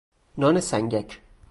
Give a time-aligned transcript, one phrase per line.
[0.37, 1.21] نان سنگک